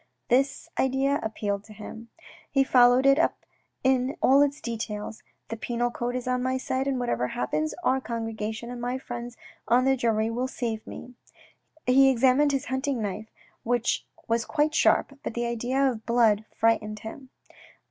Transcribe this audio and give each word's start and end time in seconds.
This 0.29 0.67
idea 0.79 1.19
appealed 1.21 1.63
to 1.65 1.73
him. 1.73 2.09
He 2.49 2.63
followed 2.63 3.05
it 3.05 3.19
up 3.19 3.45
in 3.83 4.17
all 4.19 4.41
its 4.41 4.59
details." 4.59 5.21
The 5.49 5.55
penal 5.57 5.91
code 5.91 6.15
is 6.15 6.27
on 6.27 6.41
my 6.41 6.57
side, 6.57 6.87
and 6.87 6.99
whatever 6.99 7.27
happens 7.27 7.75
our 7.83 8.01
congregation 8.01 8.71
and 8.71 8.81
my 8.81 8.97
friends 8.97 9.37
on 9.67 9.85
the 9.85 9.95
jury 9.95 10.31
will 10.31 10.47
save 10.47 10.87
me." 10.87 11.13
He 11.85 12.09
examined 12.09 12.51
his 12.51 12.65
hunting 12.65 12.99
knife 12.99 13.29
which 13.61 14.07
was 14.27 14.43
quite 14.43 14.73
sharp, 14.73 15.19
but 15.21 15.35
the 15.35 15.45
idea 15.45 15.77
of 15.91 16.03
blood 16.07 16.45
frightened 16.51 17.01
him. 17.01 17.29